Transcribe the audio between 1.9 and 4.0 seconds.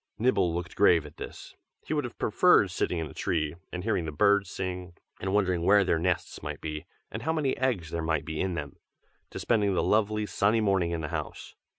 would have preferred sitting in a tree, and